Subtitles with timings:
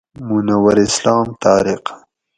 [0.27, 1.83] منور اسلام طارق